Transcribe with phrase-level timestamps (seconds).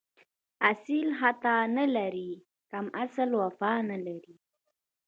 [0.71, 2.31] اصیل خطا نه لري،
[2.71, 4.35] کم اصل وفا نه لري